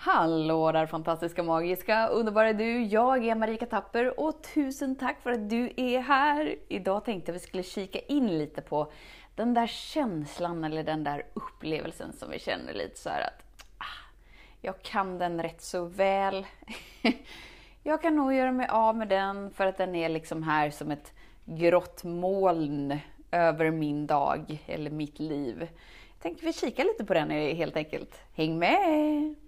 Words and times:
Hallå 0.00 0.72
där 0.72 0.86
fantastiska, 0.86 1.42
magiska, 1.42 2.08
underbara 2.08 2.52
du! 2.52 2.82
Jag 2.82 3.24
är 3.24 3.34
Marika 3.34 3.66
Tapper 3.66 4.20
och 4.20 4.42
tusen 4.42 4.96
tack 4.96 5.20
för 5.22 5.30
att 5.30 5.50
du 5.50 5.72
är 5.76 6.00
här! 6.00 6.56
Idag 6.68 7.04
tänkte 7.04 7.30
jag 7.30 7.34
vi 7.34 7.38
skulle 7.38 7.62
kika 7.62 7.98
in 7.98 8.38
lite 8.38 8.62
på 8.62 8.92
den 9.34 9.54
där 9.54 9.66
känslan 9.66 10.64
eller 10.64 10.84
den 10.84 11.04
där 11.04 11.26
upplevelsen 11.34 12.12
som 12.12 12.30
vi 12.30 12.38
känner 12.38 12.72
lite 12.72 12.98
så 12.98 13.08
att 13.08 13.42
ah, 13.78 14.10
jag 14.60 14.82
kan 14.82 15.18
den 15.18 15.42
rätt 15.42 15.62
så 15.62 15.84
väl. 15.84 16.46
jag 17.82 18.02
kan 18.02 18.16
nog 18.16 18.34
göra 18.34 18.52
mig 18.52 18.68
av 18.68 18.96
med 18.96 19.08
den 19.08 19.50
för 19.50 19.66
att 19.66 19.76
den 19.76 19.94
är 19.94 20.08
liksom 20.08 20.42
här 20.42 20.70
som 20.70 20.90
ett 20.90 21.12
grått 21.44 22.04
moln 22.04 22.98
över 23.30 23.70
min 23.70 24.06
dag 24.06 24.58
eller 24.66 24.90
mitt 24.90 25.18
liv. 25.18 25.68
Jag 26.08 26.22
tänkte 26.22 26.46
vi 26.46 26.52
kika 26.52 26.84
lite 26.84 27.04
på 27.04 27.14
den 27.14 27.30
helt 27.30 27.76
enkelt. 27.76 28.20
Häng 28.34 28.58
med! 28.58 29.47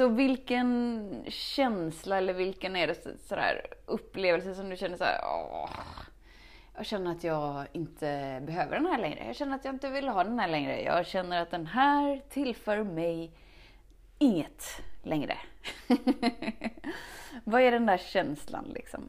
Så 0.00 0.08
vilken 0.08 1.24
känsla 1.28 2.18
eller 2.18 2.34
vilken 2.34 2.76
är 2.76 2.86
det 2.86 3.18
sådär 3.28 3.66
upplevelse 3.86 4.54
som 4.54 4.70
du 4.70 4.76
känner 4.76 4.96
så 4.96 5.04
här, 5.04 5.20
åh, 5.24 5.70
jag 6.76 6.86
känner 6.86 7.10
att 7.10 7.24
jag 7.24 7.66
inte 7.72 8.40
behöver 8.46 8.76
den 8.76 8.86
här 8.86 8.98
längre. 8.98 9.26
Jag 9.26 9.36
känner 9.36 9.56
att 9.56 9.64
jag 9.64 9.74
inte 9.74 9.90
vill 9.90 10.08
ha 10.08 10.24
den 10.24 10.38
här 10.38 10.48
längre. 10.48 10.82
Jag 10.82 11.06
känner 11.06 11.42
att 11.42 11.50
den 11.50 11.66
här 11.66 12.22
tillför 12.28 12.84
mig 12.84 13.30
inget 14.18 14.82
längre. 15.02 15.38
Vad 17.44 17.62
är 17.62 17.70
den 17.70 17.86
där 17.86 17.98
känslan 17.98 18.64
liksom? 18.74 19.08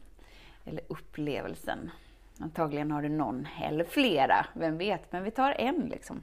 Eller 0.64 0.82
upplevelsen? 0.88 1.90
Antagligen 2.38 2.90
har 2.90 3.02
du 3.02 3.08
någon 3.08 3.48
eller 3.62 3.84
flera, 3.84 4.46
vem 4.52 4.78
vet? 4.78 5.12
Men 5.12 5.24
vi 5.24 5.30
tar 5.30 5.52
en 5.52 5.80
liksom. 5.80 6.22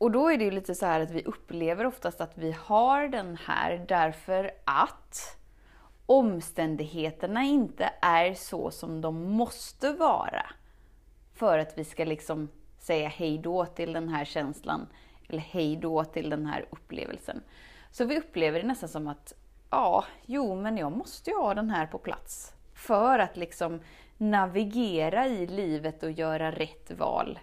Och 0.00 0.10
då 0.10 0.28
är 0.28 0.38
det 0.38 0.44
ju 0.44 0.50
lite 0.50 0.74
så 0.74 0.86
här 0.86 1.00
att 1.00 1.10
vi 1.10 1.24
upplever 1.24 1.86
oftast 1.86 2.20
att 2.20 2.38
vi 2.38 2.52
har 2.52 3.08
den 3.08 3.36
här 3.36 3.84
därför 3.88 4.50
att 4.64 5.36
omständigheterna 6.06 7.42
inte 7.42 7.90
är 8.00 8.34
så 8.34 8.70
som 8.70 9.00
de 9.00 9.22
måste 9.30 9.92
vara. 9.92 10.46
För 11.34 11.58
att 11.58 11.78
vi 11.78 11.84
ska 11.84 12.04
liksom 12.04 12.48
säga 12.78 13.08
hej 13.08 13.38
då 13.38 13.66
till 13.66 13.92
den 13.92 14.08
här 14.08 14.24
känslan 14.24 14.86
eller 15.28 15.38
hej 15.38 15.76
då 15.76 16.04
till 16.04 16.30
den 16.30 16.46
här 16.46 16.66
upplevelsen. 16.70 17.42
Så 17.90 18.04
vi 18.04 18.18
upplever 18.18 18.60
det 18.60 18.66
nästan 18.66 18.88
som 18.88 19.08
att, 19.08 19.32
ja, 19.70 20.04
jo, 20.26 20.54
men 20.54 20.76
jag 20.76 20.92
måste 20.92 21.30
ju 21.30 21.36
ha 21.36 21.54
den 21.54 21.70
här 21.70 21.86
på 21.86 21.98
plats 21.98 22.52
för 22.74 23.18
att 23.18 23.36
liksom 23.36 23.80
navigera 24.16 25.26
i 25.26 25.46
livet 25.46 26.02
och 26.02 26.10
göra 26.10 26.50
rätt 26.50 26.90
val. 26.90 27.38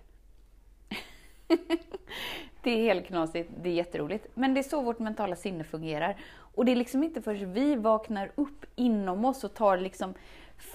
det 2.62 2.72
är 2.72 2.84
helt 2.84 3.08
knasigt, 3.08 3.50
det 3.64 3.70
är 3.70 3.74
jätteroligt. 3.74 4.28
Men 4.34 4.54
det 4.54 4.60
är 4.60 4.64
så 4.64 4.82
vårt 4.82 5.00
mentala 5.00 5.36
sinne 5.36 5.64
fungerar. 5.64 6.18
Och 6.56 6.66
det 6.66 6.72
är 6.72 6.76
liksom 6.76 7.04
inte 7.04 7.22
förrän 7.22 7.54
vi 7.54 7.76
vaknar 7.76 8.32
upp 8.36 8.66
inom 8.76 9.26
oss 9.26 9.44
och 9.44 9.54
tar 9.54 9.78
liksom 9.78 10.14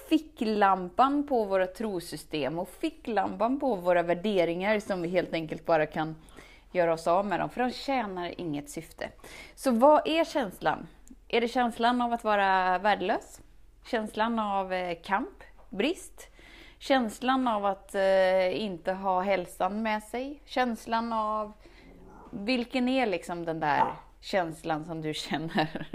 ficklampan 0.09 1.27
på 1.27 1.45
våra 1.45 1.67
trosystem 1.67 2.59
och 2.59 2.69
ficklampan 2.69 3.61
på 3.61 3.75
våra 3.75 4.03
värderingar 4.03 4.81
som 4.81 5.03
vi 5.03 5.09
helt 5.09 5.35
enkelt 5.35 5.67
bara 5.67 5.87
kan 5.87 6.17
göra 6.73 6.93
oss 6.93 7.07
av 7.07 7.27
med 7.27 7.41
dem, 7.41 7.51
för 7.51 7.63
de 7.63 7.71
tjänar 7.71 8.41
inget 8.41 8.71
syfte. 8.71 9.09
Så 9.55 9.71
vad 9.71 10.09
är 10.09 10.25
känslan? 10.25 10.87
Är 11.29 11.41
det 11.41 11.49
känslan 11.49 12.03
av 12.03 12.13
att 12.13 12.25
vara 12.25 12.79
värdelös? 12.79 13.41
Känslan 13.87 14.39
av 14.39 14.73
eh, 14.73 14.99
kamp? 15.03 15.43
Brist? 15.71 16.32
Känslan 16.83 17.49
av 17.49 17.67
att 17.67 17.95
eh, 17.95 18.63
inte 18.63 18.93
ha 18.93 19.21
hälsan 19.21 19.83
med 19.83 20.03
sig? 20.03 20.43
Känslan 20.45 21.13
av... 21.13 21.53
Vilken 22.31 22.89
är 22.89 23.07
liksom 23.07 23.45
den 23.45 23.61
där 23.61 23.95
känslan 24.21 24.85
som 24.85 25.01
du 25.01 25.15
känner? 25.29 25.87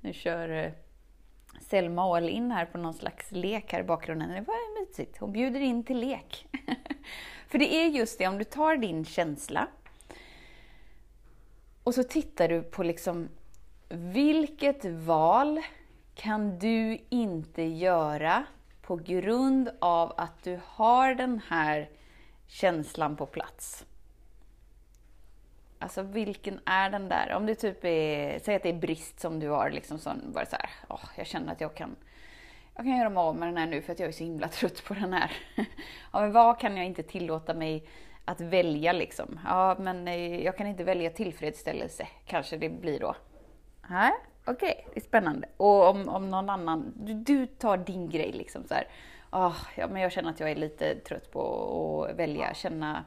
nu 0.00 0.12
kör 0.12 0.48
eh, 0.48 0.72
Selma 1.60 2.16
all 2.16 2.28
in 2.28 2.50
här 2.50 2.66
på 2.66 2.78
någon 2.78 2.94
slags 2.94 3.32
lek 3.32 3.72
här 3.72 3.80
i 3.80 3.84
bakgrunden. 3.84 4.28
Det 4.28 4.40
var 4.40 4.80
mysigt. 4.80 5.18
Hon 5.18 5.32
bjuder 5.32 5.60
in 5.60 5.84
till 5.84 5.98
lek. 5.98 6.46
För 7.48 7.58
det 7.58 7.74
är 7.74 7.86
just 7.86 8.18
det, 8.18 8.28
om 8.28 8.38
du 8.38 8.44
tar 8.44 8.76
din 8.76 9.04
känsla 9.04 9.66
och 11.84 11.94
så 11.94 12.02
tittar 12.02 12.48
du 12.48 12.62
på 12.62 12.82
liksom 12.82 13.28
vilket 13.88 14.84
val 14.84 15.60
kan 16.14 16.58
du 16.58 16.98
inte 17.08 17.62
göra 17.62 18.44
på 18.86 18.96
grund 18.96 19.70
av 19.78 20.12
att 20.16 20.42
du 20.42 20.60
har 20.66 21.14
den 21.14 21.40
här 21.48 21.88
känslan 22.46 23.16
på 23.16 23.26
plats. 23.26 23.84
Alltså 25.78 26.02
vilken 26.02 26.60
är 26.66 26.90
den 26.90 27.08
där? 27.08 27.32
Om 27.36 27.46
det 27.46 27.54
typ 27.54 27.84
är, 27.84 28.38
säg 28.38 28.54
att 28.56 28.62
det 28.62 28.68
är 28.68 28.78
brist 28.78 29.20
som 29.20 29.40
du 29.40 29.48
har, 29.48 29.70
liksom 29.70 29.98
sån, 29.98 30.32
bara 30.32 30.46
så 30.46 30.56
här, 30.56 30.70
oh, 30.88 31.04
jag 31.16 31.26
känner 31.26 31.52
att 31.52 31.60
jag 31.60 31.74
kan, 31.74 31.96
jag 32.74 32.84
kan 32.84 32.96
göra 32.96 33.10
mig 33.10 33.20
av 33.20 33.36
med 33.36 33.48
den 33.48 33.56
här 33.56 33.66
nu 33.66 33.82
för 33.82 33.92
att 33.92 33.98
jag 33.98 34.08
är 34.08 34.12
så 34.12 34.24
himla 34.24 34.48
trött 34.58 34.84
på 34.84 34.94
den 34.94 35.12
här. 35.12 35.32
ja, 36.12 36.20
men 36.20 36.32
vad 36.32 36.60
kan 36.60 36.76
jag 36.76 36.86
inte 36.86 37.02
tillåta 37.02 37.54
mig 37.54 37.88
att 38.24 38.40
välja 38.40 38.92
liksom? 38.92 39.40
Ja, 39.44 39.76
men 39.78 40.08
eh, 40.08 40.44
jag 40.44 40.56
kan 40.56 40.66
inte 40.66 40.84
välja 40.84 41.10
tillfredsställelse, 41.10 42.08
kanske 42.26 42.56
det 42.56 42.68
blir 42.68 43.00
då. 43.00 43.14
Här 43.82 44.12
okej, 44.44 44.74
okay, 44.78 44.84
det 44.94 45.00
är 45.00 45.04
spännande. 45.04 45.48
Och 45.56 45.88
om, 45.88 46.08
om 46.08 46.30
någon 46.30 46.50
annan, 46.50 46.92
du, 46.96 47.14
du 47.14 47.46
tar 47.46 47.76
din 47.76 48.10
grej 48.10 48.32
liksom 48.32 48.64
så 48.64 48.74
här. 48.74 48.88
Oh, 49.32 49.56
ja, 49.76 49.88
men 49.88 50.02
jag 50.02 50.12
känner 50.12 50.30
att 50.30 50.40
jag 50.40 50.50
är 50.50 50.54
lite 50.54 50.94
trött 50.94 51.30
på 51.32 52.06
att 52.10 52.16
välja, 52.16 52.54
känna 52.54 53.04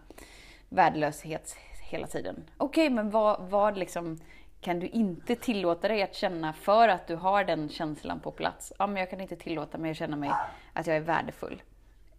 värdelöshet 0.70 1.56
hela 1.82 2.08
tiden. 2.08 2.44
Okej, 2.58 2.86
okay, 2.86 2.96
men 2.96 3.10
vad, 3.10 3.50
vad 3.50 3.78
liksom 3.78 4.20
kan 4.62 4.80
du 4.80 4.88
inte 4.88 5.36
tillåta 5.36 5.88
dig 5.88 6.04
att 6.04 6.16
känna 6.16 6.54
för 6.54 6.88
att 6.88 7.08
du 7.08 7.16
har 7.16 7.44
den 7.44 7.70
känslan 7.70 8.20
på 8.20 8.32
plats? 8.32 8.74
Ja, 8.80 8.88
men 8.88 8.98
jag 8.98 9.10
kan 9.10 9.22
inte 9.22 9.36
tillåta 9.36 9.78
mig 9.78 9.92
att 9.92 9.98
känna 9.98 10.18
mig 10.18 10.32
att 10.74 10.88
jag 10.88 10.96
är 10.96 11.02
värdefull. 11.02 11.62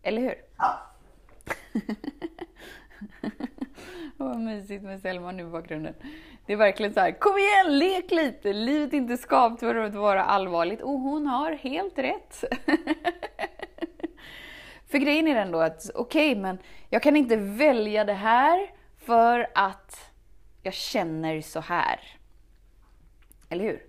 Eller 0.03 0.23
hur? 0.23 0.35
Ja. 0.56 0.79
Vad 4.17 4.39
mysigt 4.39 4.85
med 4.85 5.00
Selma 5.00 5.33
nu 5.33 5.43
i 5.43 5.47
bakgrunden. 5.47 5.95
Det 6.48 6.53
är 6.53 6.56
verkligen 6.56 6.94
så 6.94 7.00
här, 7.00 7.12
kom 7.12 7.32
igen, 7.38 7.78
lek 7.78 8.10
lite! 8.10 8.53
Livet 8.53 8.92
är 8.92 8.97
inte 8.97 9.16
skapat 9.16 9.60
för 9.60 9.75
att 9.75 9.94
vara 9.94 10.25
allvarligt. 10.25 10.81
Och 10.81 11.00
hon 11.00 11.26
har 11.26 11.53
helt 11.53 11.98
rätt. 11.98 12.44
för 14.91 14.98
grejen 14.98 15.28
är 15.28 15.37
ändå 15.37 15.60
att, 15.60 15.91
okej, 15.94 16.31
okay, 16.31 16.42
men 16.42 16.58
jag 16.88 17.03
kan 17.03 17.16
inte 17.16 17.37
välja 17.37 18.04
det 18.04 18.14
här 18.14 18.70
för 18.97 19.47
att 19.54 20.12
jag 20.62 20.75
känner 20.75 21.41
så 21.41 21.60
här. 21.60 22.00
Eller 23.48 23.64
hur? 23.64 23.82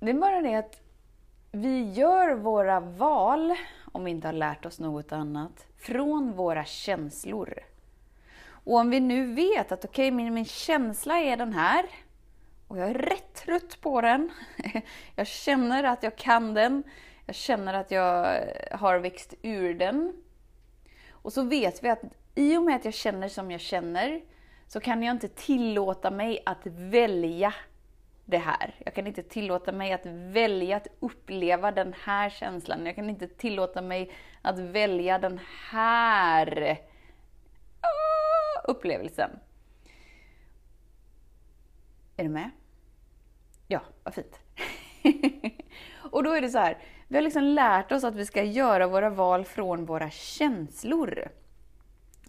Det 0.00 0.10
är 0.10 0.14
bara 0.14 0.40
det 0.40 0.54
att 0.54 0.80
vi 1.52 1.92
gör 1.92 2.34
våra 2.34 2.80
val, 2.80 3.54
om 3.92 4.04
vi 4.04 4.10
inte 4.10 4.28
har 4.28 4.32
lärt 4.32 4.66
oss 4.66 4.80
något 4.80 5.12
annat, 5.12 5.66
från 5.78 6.32
våra 6.32 6.64
känslor. 6.64 7.69
Och 8.64 8.76
om 8.76 8.90
vi 8.90 9.00
nu 9.00 9.34
vet 9.34 9.72
att 9.72 9.84
okej, 9.84 10.08
okay, 10.08 10.16
min, 10.16 10.34
min 10.34 10.44
känsla 10.44 11.18
är 11.18 11.36
den 11.36 11.52
här 11.52 11.84
och 12.68 12.78
jag 12.78 12.90
är 12.90 12.94
rätt 12.94 13.34
trött 13.34 13.80
på 13.80 14.00
den. 14.00 14.30
Jag 15.16 15.26
känner 15.26 15.84
att 15.84 16.02
jag 16.02 16.16
kan 16.16 16.54
den. 16.54 16.82
Jag 17.26 17.36
känner 17.36 17.74
att 17.74 17.90
jag 17.90 18.40
har 18.72 18.98
växt 18.98 19.34
ur 19.42 19.74
den. 19.74 20.12
Och 21.10 21.32
så 21.32 21.42
vet 21.42 21.84
vi 21.84 21.88
att 21.88 22.02
i 22.34 22.56
och 22.56 22.62
med 22.62 22.76
att 22.76 22.84
jag 22.84 22.94
känner 22.94 23.28
som 23.28 23.50
jag 23.50 23.60
känner 23.60 24.20
så 24.66 24.80
kan 24.80 25.02
jag 25.02 25.14
inte 25.14 25.28
tillåta 25.28 26.10
mig 26.10 26.42
att 26.46 26.66
välja 26.66 27.54
det 28.24 28.38
här. 28.38 28.74
Jag 28.78 28.94
kan 28.94 29.06
inte 29.06 29.22
tillåta 29.22 29.72
mig 29.72 29.92
att 29.92 30.06
välja 30.06 30.76
att 30.76 30.86
uppleva 31.00 31.72
den 31.72 31.94
här 32.04 32.30
känslan. 32.30 32.86
Jag 32.86 32.94
kan 32.94 33.10
inte 33.10 33.28
tillåta 33.28 33.82
mig 33.82 34.12
att 34.42 34.58
välja 34.58 35.18
den 35.18 35.40
här 35.70 36.80
upplevelsen. 38.68 39.30
Är 42.16 42.24
du 42.24 42.30
med? 42.30 42.50
Ja, 43.68 43.80
vad 44.02 44.14
fint. 44.14 44.38
och 46.10 46.24
då 46.24 46.32
är 46.32 46.40
det 46.40 46.48
så 46.48 46.58
här, 46.58 46.78
vi 47.08 47.16
har 47.16 47.22
liksom 47.22 47.44
lärt 47.44 47.92
oss 47.92 48.04
att 48.04 48.14
vi 48.14 48.26
ska 48.26 48.42
göra 48.42 48.86
våra 48.86 49.10
val 49.10 49.44
från 49.44 49.84
våra 49.84 50.10
känslor. 50.10 51.28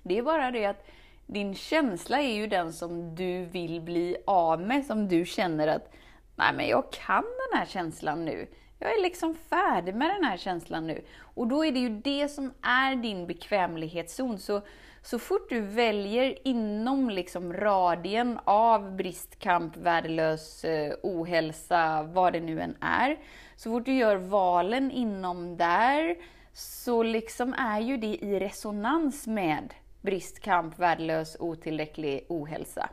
Det 0.04 0.18
är 0.18 0.24
bara 0.24 0.52
det 0.52 0.66
att 0.66 0.86
Din 1.32 1.56
känsla 1.56 2.22
är 2.22 2.34
ju 2.34 2.48
den 2.48 2.74
som 2.74 3.16
du 3.16 3.46
vill 3.46 3.82
bli 3.82 4.18
av 4.26 4.62
med, 4.62 4.86
som 4.86 5.08
du 5.08 5.26
känner 5.26 5.68
att 5.68 5.94
nej 6.36 6.54
men 6.54 6.68
jag 6.68 6.92
kan 6.92 7.24
den 7.24 7.60
här 7.60 7.66
känslan 7.66 8.26
nu. 8.26 8.48
Jag 8.80 8.98
är 8.98 9.02
liksom 9.02 9.36
färdig 9.36 9.96
med 9.96 10.10
den 10.10 10.24
här 10.24 10.38
känslan 10.38 10.88
nu. 10.88 11.06
Och 11.20 11.48
då 11.48 11.66
är 11.66 11.72
det 11.72 11.80
ju 11.80 11.90
det 11.90 12.28
som 12.28 12.54
är 12.62 12.96
din 12.96 13.28
bekvämlighetszon. 13.28 14.40
Så, 14.40 14.62
så 15.02 15.20
fort 15.20 15.50
du 15.50 15.62
väljer 15.62 16.48
inom 16.48 17.10
liksom 17.10 17.54
radien 17.54 18.40
av 18.44 18.96
brist, 18.96 19.40
kamp, 19.40 19.78
värdelös, 19.78 20.64
eh, 20.64 20.94
ohälsa, 21.04 22.04
vad 22.04 22.34
det 22.34 22.40
nu 22.40 22.62
än 22.62 22.76
är. 22.82 23.18
Så 23.56 23.72
fort 23.72 23.86
du 23.86 23.94
gör 23.94 24.16
valen 24.16 24.92
inom 24.92 25.58
där, 25.58 26.16
så 26.54 27.04
liksom 27.04 27.54
är 27.54 27.80
ju 27.80 27.98
det 27.98 28.26
i 28.26 28.40
resonans 28.40 29.28
med 29.28 29.74
brist, 30.02 30.40
kamp, 30.40 30.80
värdelös, 30.80 31.38
otillräcklig, 31.40 32.26
ohälsa. 32.30 32.90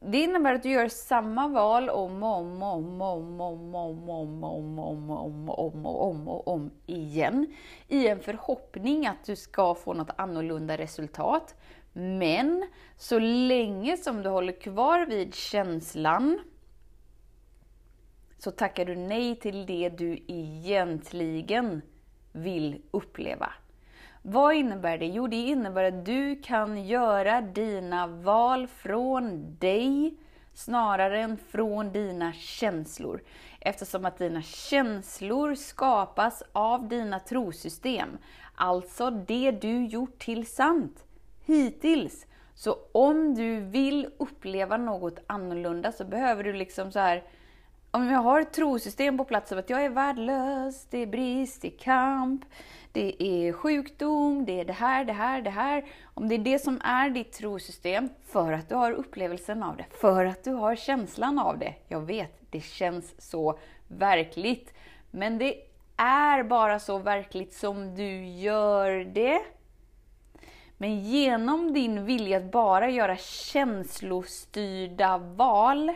Det 0.00 0.18
innebär 0.18 0.54
att 0.54 0.62
du 0.62 0.70
gör 0.70 0.88
samma 0.88 1.48
val 1.48 1.90
om 1.90 2.22
och 2.22 2.36
om 2.36 2.62
och 2.62 2.74
om 2.74 3.02
och 3.02 3.12
om 3.12 3.40
och 3.40 3.52
om 3.52 3.74
och 3.74 4.20
om 4.20 4.44
och 4.44 4.58
om 4.58 4.78
och 4.78 4.88
om 4.88 5.08
och 5.08 5.24
om 5.26 5.48
och 5.48 5.72
om 5.72 5.86
och 5.86 6.10
om 6.10 6.28
och 6.28 6.48
om 6.48 6.70
igen. 6.86 7.54
I 7.88 8.08
en 8.08 8.20
förhoppning 8.20 9.06
att 9.06 9.24
du 9.24 9.36
ska 9.36 9.74
få 9.74 9.94
något 9.94 10.10
annorlunda 10.16 10.78
resultat. 10.78 11.54
Men 11.92 12.66
så 12.96 13.18
länge 13.18 13.96
som 13.96 14.22
du 14.22 14.28
håller 14.28 14.60
kvar 14.60 15.06
vid 15.06 15.34
känslan 15.34 16.38
så 18.38 18.50
tackar 18.50 18.84
du 18.84 18.96
nej 18.96 19.36
till 19.36 19.66
det 19.66 19.88
du 19.88 20.18
egentligen 20.26 21.82
vill 22.32 22.82
uppleva. 22.90 23.52
Vad 24.30 24.54
innebär 24.54 24.98
det? 24.98 25.06
Jo, 25.06 25.26
det 25.26 25.36
innebär 25.36 25.84
att 25.84 26.04
du 26.04 26.36
kan 26.36 26.86
göra 26.86 27.40
dina 27.40 28.06
val 28.06 28.66
från 28.66 29.56
dig 29.58 30.14
snarare 30.54 31.20
än 31.20 31.36
från 31.36 31.92
dina 31.92 32.32
känslor. 32.32 33.22
Eftersom 33.60 34.04
att 34.04 34.18
dina 34.18 34.42
känslor 34.42 35.54
skapas 35.54 36.42
av 36.52 36.88
dina 36.88 37.20
trosystem. 37.20 38.08
Alltså 38.54 39.10
det 39.10 39.50
du 39.50 39.86
gjort 39.86 40.18
till 40.18 40.46
sant 40.46 41.04
hittills. 41.46 42.26
Så 42.54 42.78
om 42.92 43.34
du 43.34 43.60
vill 43.60 44.08
uppleva 44.18 44.76
något 44.76 45.18
annorlunda 45.26 45.92
så 45.92 46.04
behöver 46.04 46.44
du 46.44 46.52
liksom 46.52 46.92
så 46.92 46.98
här 46.98 47.22
om 47.90 48.10
jag 48.10 48.18
har 48.18 48.40
ett 48.40 48.52
trosystem 48.52 49.18
på 49.18 49.24
plats 49.24 49.52
av 49.52 49.58
att 49.58 49.70
jag 49.70 49.84
är 49.84 49.90
värdelös, 49.90 50.86
det 50.90 50.98
är 50.98 51.06
brist, 51.06 51.62
det 51.62 51.68
är 51.68 51.78
kamp, 51.78 52.44
det 52.92 53.22
är 53.22 53.52
sjukdom, 53.52 54.44
det 54.44 54.60
är 54.60 54.64
det 54.64 54.72
här, 54.72 55.04
det 55.04 55.12
här, 55.12 55.42
det 55.42 55.50
här. 55.50 55.84
Om 56.14 56.28
det 56.28 56.34
är 56.34 56.38
det 56.38 56.58
som 56.58 56.80
är 56.84 57.10
ditt 57.10 57.32
trosystem, 57.32 58.08
för 58.26 58.52
att 58.52 58.68
du 58.68 58.74
har 58.74 58.92
upplevelsen 58.92 59.62
av 59.62 59.76
det, 59.76 59.84
för 60.00 60.24
att 60.24 60.44
du 60.44 60.50
har 60.50 60.76
känslan 60.76 61.38
av 61.38 61.58
det. 61.58 61.74
Jag 61.88 62.00
vet, 62.00 62.40
det 62.50 62.60
känns 62.60 63.30
så 63.30 63.58
verkligt. 63.88 64.74
Men 65.10 65.38
det 65.38 65.54
är 65.96 66.42
bara 66.42 66.78
så 66.78 66.98
verkligt 66.98 67.54
som 67.54 67.94
du 67.94 68.26
gör 68.26 69.04
det. 69.04 69.40
Men 70.76 71.00
genom 71.00 71.72
din 71.72 72.04
vilja 72.04 72.36
att 72.36 72.52
bara 72.52 72.90
göra 72.90 73.16
känslostyrda 73.16 75.18
val, 75.18 75.92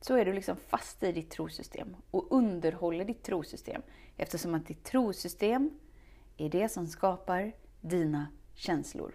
så 0.00 0.16
är 0.16 0.24
du 0.24 0.32
liksom 0.32 0.56
fast 0.56 1.02
i 1.02 1.12
ditt 1.12 1.30
trosystem 1.30 1.96
och 2.10 2.26
underhåller 2.30 3.04
ditt 3.04 3.22
trosystem. 3.22 3.82
Eftersom 4.16 4.54
att 4.54 4.66
ditt 4.66 4.84
trosystem 4.84 5.70
är 6.36 6.48
det 6.48 6.68
som 6.68 6.86
skapar 6.86 7.52
dina 7.80 8.26
känslor. 8.54 9.14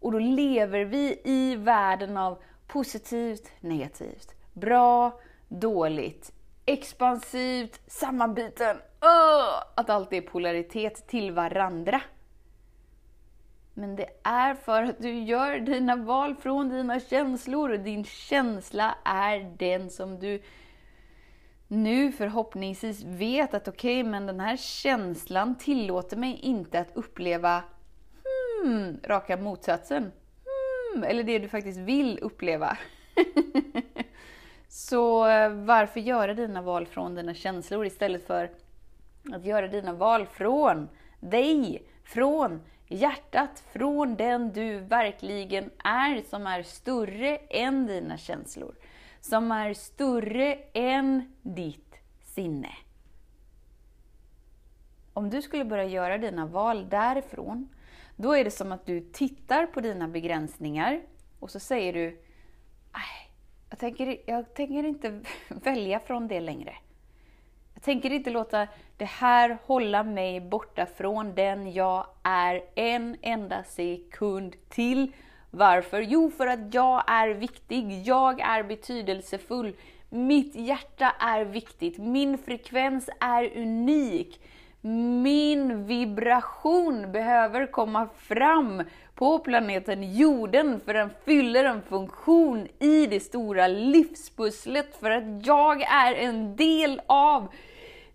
Och 0.00 0.12
då 0.12 0.18
lever 0.18 0.84
vi 0.84 1.20
i 1.24 1.56
världen 1.56 2.16
av 2.16 2.42
positivt, 2.66 3.50
negativt, 3.60 4.34
bra, 4.52 5.20
dåligt, 5.48 6.32
expansivt, 6.66 7.80
sammanbiten, 7.86 8.76
öh, 9.00 9.62
att 9.74 9.90
allt 9.90 10.12
är 10.12 10.20
polaritet 10.20 11.06
till 11.06 11.32
varandra. 11.32 12.02
Men 13.78 13.96
det 13.96 14.08
är 14.22 14.54
för 14.54 14.82
att 14.82 14.98
du 14.98 15.12
gör 15.18 15.58
dina 15.58 15.96
val 15.96 16.34
från 16.34 16.68
dina 16.68 17.00
känslor. 17.00 17.70
och 17.70 17.80
Din 17.80 18.04
känsla 18.04 18.94
är 19.04 19.56
den 19.58 19.90
som 19.90 20.18
du 20.18 20.42
nu 21.68 22.12
förhoppningsvis 22.12 23.02
vet 23.04 23.54
att 23.54 23.68
okej, 23.68 24.00
okay, 24.00 24.10
men 24.10 24.26
den 24.26 24.40
här 24.40 24.56
känslan 24.56 25.58
tillåter 25.58 26.16
mig 26.16 26.38
inte 26.42 26.80
att 26.80 26.96
uppleva 26.96 27.62
hmm, 28.62 29.00
raka 29.04 29.36
motsatsen. 29.36 30.12
Hmm, 30.92 31.04
eller 31.04 31.22
det 31.22 31.38
du 31.38 31.48
faktiskt 31.48 31.78
vill 31.78 32.18
uppleva. 32.22 32.78
Så 34.68 35.28
eh, 35.28 35.50
varför 35.50 36.00
göra 36.00 36.34
dina 36.34 36.62
val 36.62 36.86
från 36.86 37.14
dina 37.14 37.34
känslor 37.34 37.86
istället 37.86 38.26
för 38.26 38.50
att 39.32 39.44
göra 39.44 39.68
dina 39.68 39.92
val 39.92 40.26
från 40.26 40.88
dig, 41.20 41.82
från 42.04 42.60
hjärtat, 42.88 43.64
från 43.72 44.16
den 44.16 44.52
du 44.52 44.78
verkligen 44.78 45.70
är, 45.84 46.22
som 46.30 46.46
är 46.46 46.62
större 46.62 47.36
än 47.36 47.86
dina 47.86 48.16
känslor 48.16 48.74
som 49.26 49.52
är 49.52 49.74
större 49.74 50.58
än 50.72 51.32
ditt 51.42 51.94
sinne. 52.22 52.70
Om 55.12 55.30
du 55.30 55.42
skulle 55.42 55.64
börja 55.64 55.84
göra 55.84 56.18
dina 56.18 56.46
val 56.46 56.88
därifrån, 56.88 57.68
då 58.16 58.32
är 58.32 58.44
det 58.44 58.50
som 58.50 58.72
att 58.72 58.86
du 58.86 59.00
tittar 59.00 59.66
på 59.66 59.80
dina 59.80 60.08
begränsningar 60.08 61.00
och 61.40 61.50
så 61.50 61.60
säger 61.60 61.92
du, 61.92 62.22
jag 63.70 63.78
tänker, 63.78 64.20
jag 64.26 64.54
tänker 64.54 64.84
inte 64.84 65.20
välja 65.48 66.00
från 66.00 66.28
det 66.28 66.40
längre. 66.40 66.74
Jag 67.74 67.82
tänker 67.82 68.10
inte 68.10 68.30
låta 68.30 68.68
det 68.96 69.04
här 69.04 69.58
hålla 69.66 70.02
mig 70.02 70.40
borta 70.40 70.86
från 70.86 71.34
den 71.34 71.72
jag 71.72 72.06
är 72.22 72.62
en 72.74 73.16
enda 73.22 73.64
sekund 73.64 74.56
till. 74.68 75.12
Varför? 75.50 76.00
Jo, 76.00 76.30
för 76.30 76.46
att 76.46 76.74
jag 76.74 77.04
är 77.06 77.28
viktig, 77.28 78.02
jag 78.04 78.40
är 78.40 78.62
betydelsefull, 78.62 79.72
mitt 80.08 80.54
hjärta 80.54 81.14
är 81.18 81.44
viktigt, 81.44 81.98
min 81.98 82.38
frekvens 82.38 83.10
är 83.20 83.58
unik. 83.58 84.40
Min 85.22 85.86
vibration 85.86 87.12
behöver 87.12 87.66
komma 87.66 88.08
fram 88.16 88.82
på 89.14 89.38
planeten 89.38 90.16
jorden 90.16 90.80
för 90.84 90.94
den 90.94 91.10
fyller 91.24 91.64
en 91.64 91.82
funktion 91.82 92.68
i 92.78 93.06
det 93.06 93.20
stora 93.20 93.68
livspusslet 93.68 94.96
för 95.00 95.10
att 95.10 95.46
jag 95.46 95.82
är 95.82 96.14
en 96.14 96.56
del 96.56 97.00
av 97.06 97.48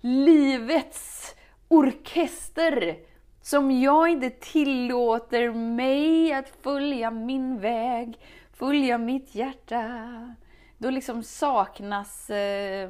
livets 0.01 1.35
orkester 1.67 2.97
som 3.41 3.81
jag 3.81 4.09
inte 4.09 4.29
tillåter 4.29 5.51
mig 5.51 6.33
att 6.33 6.49
följa 6.61 7.11
min 7.11 7.59
väg, 7.59 8.19
följa 8.53 8.97
mitt 8.97 9.35
hjärta. 9.35 10.35
Då 10.77 10.89
liksom 10.89 11.23
saknas 11.23 12.29
eh, 12.29 12.89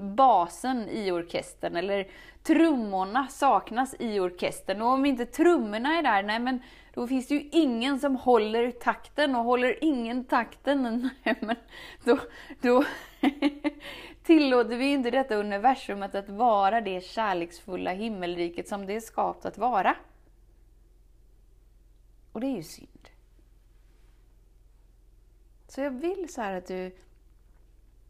basen 0.00 0.88
i 0.88 1.10
orkestern, 1.10 1.76
eller 1.76 2.06
trummorna 2.42 3.28
saknas 3.28 3.94
i 3.98 4.20
orkestern. 4.20 4.82
Och 4.82 4.88
om 4.88 5.06
inte 5.06 5.26
trummorna 5.26 5.98
är 5.98 6.02
där, 6.02 6.22
nej 6.22 6.38
men 6.38 6.62
då 6.94 7.06
finns 7.06 7.28
det 7.28 7.34
ju 7.34 7.48
ingen 7.52 8.00
som 8.00 8.16
håller 8.16 8.70
takten 8.70 9.34
och 9.34 9.44
håller 9.44 9.84
ingen 9.84 10.24
takten, 10.24 11.10
nej, 11.24 11.36
men 11.40 11.56
då, 12.04 12.18
då, 12.60 12.84
tillåter 14.38 14.76
vi 14.76 14.92
inte 14.92 15.10
detta 15.10 15.34
universumet 15.34 16.14
att 16.14 16.28
vara 16.28 16.80
det 16.80 17.04
kärleksfulla 17.04 17.92
himmelriket 17.92 18.68
som 18.68 18.86
det 18.86 18.96
är 18.96 19.00
skapat 19.00 19.46
att 19.46 19.58
vara. 19.58 19.96
Och 22.32 22.40
det 22.40 22.46
är 22.46 22.56
ju 22.56 22.62
synd. 22.62 23.08
Så 25.68 25.80
jag 25.80 25.90
vill 25.90 26.32
så 26.32 26.42
att 26.42 26.66
du 26.66 26.96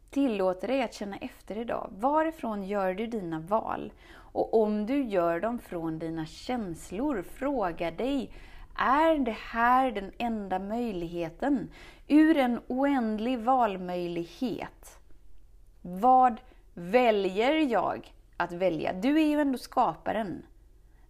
tillåter 0.09 0.67
dig 0.67 0.81
att 0.81 0.93
känna 0.93 1.17
efter 1.17 1.57
idag. 1.57 1.89
Varifrån 1.91 2.63
gör 2.63 2.93
du 2.93 3.07
dina 3.07 3.39
val? 3.39 3.93
Och 4.13 4.61
om 4.61 4.85
du 4.85 5.03
gör 5.03 5.39
dem 5.39 5.59
från 5.59 5.99
dina 5.99 6.25
känslor, 6.25 7.21
fråga 7.21 7.91
dig, 7.91 8.31
är 8.75 9.17
det 9.17 9.37
här 9.39 9.91
den 9.91 10.11
enda 10.17 10.59
möjligheten? 10.59 11.69
Ur 12.07 12.37
en 12.37 12.59
oändlig 12.67 13.39
valmöjlighet 13.39 15.02
vad 15.85 16.41
väljer 16.73 17.53
jag 17.53 18.13
att 18.37 18.51
välja? 18.51 18.93
Du 18.93 19.19
är 19.21 19.25
ju 19.25 19.39
ändå 19.39 19.57
skaparen. 19.57 20.45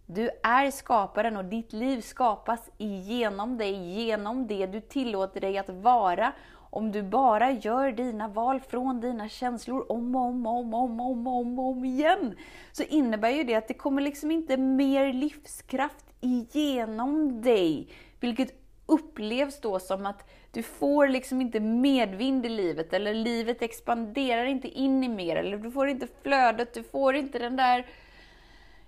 Du 0.06 0.30
är 0.42 0.70
skaparen 0.70 1.36
och 1.36 1.44
ditt 1.44 1.72
liv 1.72 2.00
skapas 2.00 2.70
genom 2.78 3.58
dig, 3.58 4.04
genom 4.04 4.46
det 4.46 4.66
du 4.66 4.80
tillåter 4.80 5.40
dig 5.40 5.58
att 5.58 5.68
vara. 5.68 6.32
Om 6.54 6.92
du 6.92 7.02
bara 7.02 7.50
gör 7.50 7.92
dina 7.92 8.28
val 8.28 8.60
från 8.60 9.00
dina 9.00 9.28
känslor 9.28 9.92
om 9.92 10.14
och 10.14 10.22
om, 10.22 10.46
om, 10.46 10.74
om, 10.74 11.00
om, 11.00 11.26
om, 11.26 11.58
om 11.58 11.84
igen, 11.84 12.34
så 12.72 12.82
innebär 12.82 13.30
ju 13.30 13.44
det 13.44 13.54
att 13.54 13.68
det 13.68 13.74
kommer 13.74 14.02
liksom 14.02 14.30
inte 14.30 14.56
mer 14.56 15.12
livskraft 15.12 16.04
igenom 16.20 17.42
dig. 17.42 17.88
Vilket 18.20 18.64
upplevs 18.86 19.60
då 19.60 19.78
som 19.78 20.06
att 20.06 20.30
du 20.54 20.62
får 20.62 21.08
liksom 21.08 21.40
inte 21.40 21.60
medvind 21.60 22.46
i 22.46 22.48
livet, 22.48 22.92
eller 22.92 23.14
livet 23.14 23.62
expanderar 23.62 24.44
inte 24.44 24.68
in 24.68 25.04
i 25.04 25.08
mer, 25.08 25.36
eller 25.36 25.58
du 25.58 25.70
får 25.70 25.88
inte 25.88 26.08
flödet, 26.22 26.74
du 26.74 26.82
får 26.82 27.14
inte 27.14 27.38
den 27.38 27.56
där 27.56 27.86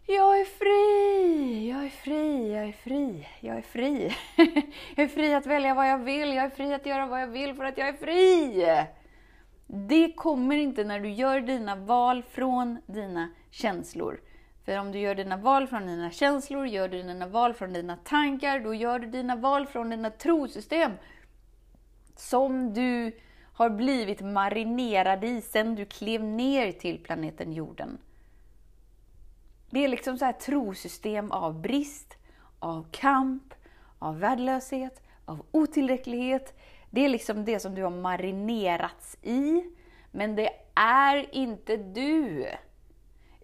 jag 0.09 0.41
är 0.41 0.45
fri, 0.45 1.69
jag 1.71 1.85
är 1.85 1.89
fri, 1.89 2.53
jag 2.53 2.69
är 2.69 2.73
fri, 2.73 3.29
jag 3.41 3.57
är 3.57 3.63
fri. 3.63 4.17
jag 4.97 5.05
är 5.05 5.09
fri 5.09 5.35
att 5.35 5.47
välja 5.47 5.75
vad 5.75 5.89
jag 5.89 5.99
vill, 5.99 6.33
jag 6.35 6.45
är 6.45 6.51
fri 6.51 6.75
att 6.75 6.87
göra 6.87 7.07
vad 7.07 7.23
jag 7.23 7.27
vill 7.27 7.55
för 7.55 7.65
att 7.65 7.79
jag 7.79 7.89
är 7.89 7.93
fri. 7.93 8.67
Det 9.67 10.13
kommer 10.13 10.57
inte 10.57 10.85
när 10.85 11.01
du 11.01 11.11
gör 11.11 11.41
dina 11.41 11.77
val 11.77 12.23
från 12.23 12.79
dina 12.87 13.29
känslor. 13.51 14.21
För 14.65 14.79
om 14.79 14.93
du 14.93 14.99
gör 14.99 15.15
dina 15.15 15.37
val 15.37 15.67
från 15.67 15.87
dina 15.87 16.11
känslor, 16.11 16.67
gör 16.67 16.89
du 16.89 17.03
dina 17.03 17.27
val 17.27 17.55
från 17.55 17.73
dina 17.73 17.97
tankar, 17.97 18.61
då 18.61 18.75
gör 18.75 18.99
du 18.99 19.07
dina 19.07 19.37
val 19.37 19.67
från 19.67 19.91
dina 19.91 20.11
trosystem. 20.11 20.93
Som 22.17 22.75
du 22.75 23.13
har 23.53 23.71
blivit 23.71 24.21
marinerad 24.21 25.25
i 25.25 25.41
sen 25.41 25.75
du 25.75 25.85
klev 25.85 26.25
ner 26.25 26.73
till 26.73 26.99
planeten 26.99 27.53
jorden. 27.53 27.99
Det 29.71 29.85
är 29.85 29.89
liksom 29.89 30.19
så 30.19 30.25
här 30.25 30.33
trosystem 30.33 31.33
av 31.33 31.61
brist, 31.61 32.15
av 32.59 32.87
kamp, 32.91 33.55
av 33.99 34.19
värdelöshet, 34.19 35.03
av 35.25 35.47
otillräcklighet. 35.51 36.59
Det 36.91 37.05
är 37.05 37.09
liksom 37.09 37.45
det 37.45 37.61
som 37.61 37.75
du 37.75 37.83
har 37.83 37.91
marinerats 37.91 39.19
i. 39.23 39.63
Men 40.11 40.37
det 40.37 40.51
är 40.75 41.35
inte 41.35 41.77
du. 41.77 42.47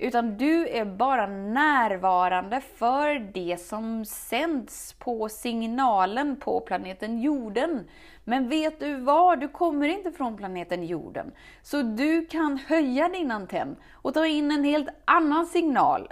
Utan 0.03 0.37
du 0.37 0.69
är 0.69 0.85
bara 0.85 1.27
närvarande 1.27 2.61
för 2.61 3.33
det 3.33 3.61
som 3.61 4.05
sänds 4.05 4.93
på 4.93 5.29
signalen 5.29 6.37
på 6.37 6.61
planeten 6.61 7.21
jorden. 7.21 7.89
Men 8.25 8.49
vet 8.49 8.81
du 8.81 8.95
vad? 8.95 9.41
Du 9.41 9.49
kommer 9.49 9.89
inte 9.89 10.13
från 10.13 10.37
planeten 10.37 10.85
jorden. 10.85 11.33
Så 11.63 11.83
du 11.83 12.27
kan 12.27 12.59
höja 12.59 13.09
din 13.09 13.31
antenn 13.31 13.77
och 13.93 14.15
ta 14.15 14.27
in 14.27 14.51
en 14.51 14.65
helt 14.65 14.89
annan 15.05 15.47
signal. 15.47 16.09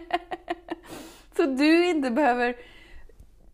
Så 1.36 1.42
du 1.42 1.88
inte 1.88 2.10
behöver 2.10 2.56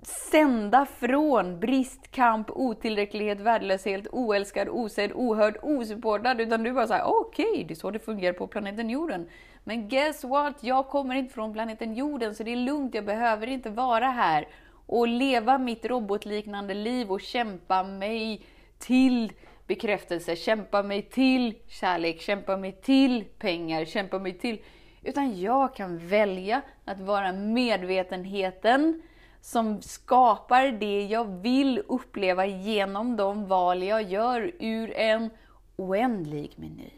sända 0.06 0.86
från 0.86 1.60
brist, 1.60 2.10
kamp, 2.10 2.50
otillräcklighet, 2.50 3.40
värdelöshet, 3.40 4.06
oälskad, 4.12 4.68
osedd, 4.68 5.12
ohörd, 5.14 5.58
osupportad. 5.62 6.40
Utan 6.40 6.62
du 6.62 6.72
bara 6.72 6.86
såhär, 6.86 7.02
okej, 7.04 7.50
okay, 7.50 7.64
det 7.64 7.74
är 7.74 7.76
så 7.76 7.90
det 7.90 7.98
fungerar 7.98 8.32
på 8.32 8.46
planeten 8.46 8.90
jorden. 8.90 9.28
Men 9.64 9.88
guess 9.88 10.24
what? 10.24 10.54
Jag 10.60 10.88
kommer 10.88 11.14
inte 11.14 11.34
från 11.34 11.52
planeten 11.52 11.94
jorden, 11.94 12.34
så 12.34 12.42
det 12.42 12.52
är 12.52 12.56
lugnt, 12.56 12.94
jag 12.94 13.04
behöver 13.04 13.46
inte 13.46 13.70
vara 13.70 14.06
här 14.06 14.48
och 14.86 15.08
leva 15.08 15.58
mitt 15.58 15.84
robotliknande 15.84 16.74
liv 16.74 17.10
och 17.10 17.20
kämpa 17.20 17.82
mig 17.82 18.46
till 18.78 19.32
bekräftelse, 19.66 20.36
kämpa 20.36 20.82
mig 20.82 21.02
till 21.02 21.54
kärlek, 21.68 22.20
kämpa 22.20 22.56
mig 22.56 22.72
till 22.72 23.24
pengar, 23.24 23.84
kämpa 23.84 24.18
mig 24.18 24.32
till... 24.38 24.58
Utan 25.02 25.40
jag 25.40 25.74
kan 25.74 26.08
välja 26.08 26.62
att 26.84 27.00
vara 27.00 27.32
medvetenheten 27.32 29.02
som 29.46 29.82
skapar 29.82 30.72
det 30.72 31.06
jag 31.06 31.24
vill 31.24 31.82
uppleva 31.88 32.46
genom 32.46 33.16
de 33.16 33.46
val 33.46 33.82
jag 33.82 34.02
gör 34.02 34.52
ur 34.58 34.96
en 34.96 35.30
oändlig 35.76 36.52
meny. 36.56 36.90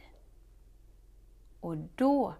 Och 1.61 1.77
då 1.77 2.35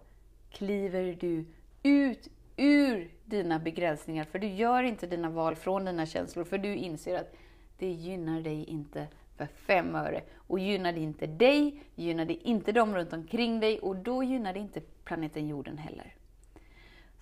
kliver 0.49 1.17
du 1.19 1.45
ut 1.83 2.27
ur 2.57 3.11
dina 3.25 3.59
begränsningar, 3.59 4.23
för 4.23 4.39
du 4.39 4.47
gör 4.47 4.83
inte 4.83 5.07
dina 5.07 5.29
val 5.29 5.55
från 5.55 5.85
dina 5.85 6.05
känslor, 6.05 6.43
för 6.43 6.57
du 6.57 6.75
inser 6.75 7.19
att 7.19 7.35
det 7.77 7.91
gynnar 7.91 8.41
dig 8.41 8.63
inte 8.63 9.07
för 9.37 9.45
fem 9.45 9.95
öre. 9.95 10.21
Och 10.35 10.59
gynnar 10.59 10.93
det 10.93 10.99
inte 10.99 11.27
dig, 11.27 11.83
gynnar 11.95 12.25
det 12.25 12.47
inte 12.47 12.71
de 12.71 12.95
runt 12.95 13.13
omkring 13.13 13.59
dig 13.59 13.79
och 13.79 13.95
då 13.95 14.23
gynnar 14.23 14.53
det 14.53 14.59
inte 14.59 14.81
planeten 15.03 15.47
jorden 15.47 15.77
heller. 15.77 16.15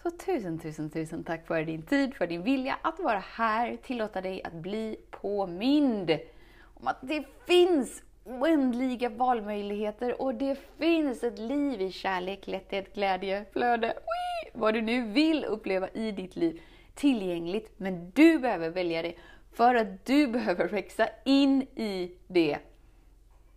Så 0.04 0.12
tusen, 0.12 0.60
tusen, 0.60 0.89
tusen 0.89 1.24
tack 1.24 1.48
för 1.48 1.63
din 1.63 1.82
tid, 1.82 2.13
för 2.13 2.27
din 2.27 2.44
vilja 2.44 2.77
att 2.82 3.00
vara 3.00 3.20
här, 3.20 3.77
tillåta 3.84 4.22
dig 4.22 4.44
att 4.44 4.54
bli 4.54 4.98
påmind 5.12 6.18
om 6.62 6.88
att 6.88 6.98
det 7.01 7.24
finns 7.48 8.04
oändliga 8.24 9.10
valmöjligheter 9.10 10.22
och 10.22 10.36
det 10.36 10.60
finns 10.77 11.24
ett 11.24 11.39
liv 11.39 11.82
i 11.82 11.92
kärlek, 11.92 12.48
lätthet, 12.48 12.94
glädje, 12.94 13.46
flöde, 13.51 13.88
wii, 13.88 14.51
vad 14.54 14.74
du 14.74 14.82
nu 14.82 15.01
vill 15.01 15.46
uppleva 15.46 15.89
i 15.89 16.12
ditt 16.12 16.36
liv 16.36 16.62
tillgängligt. 16.96 17.74
Men 17.77 18.12
du 18.12 18.39
behöver 18.39 18.70
välja 18.70 19.01
det 19.01 19.13
för 19.54 19.75
att 19.75 20.06
du 20.06 20.27
behöver 20.27 20.68
växa 20.68 21.10
in 21.25 21.62
i 21.62 22.12
det. 22.27 22.58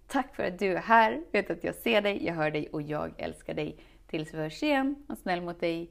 Tack 0.06 0.35
för 0.37 0.42
att 0.42 0.59
du 0.59 0.73
är 0.73 0.80
här. 0.80 1.23
Vet 1.32 1.50
att 1.50 1.64
jag 1.64 1.75
ser 1.75 2.02
dig, 2.02 2.26
jag 2.26 2.35
hör 2.35 2.50
dig 2.50 2.68
och 2.73 2.82
jag 2.82 3.12
älskar 3.16 3.54
dig. 3.54 3.76
Tills 4.06 4.35
vi 4.35 4.38
hörs 4.38 4.62
igen, 4.62 5.04
var 5.06 5.16
snäll 5.16 5.40
mot 5.40 5.61
dig. 5.61 5.90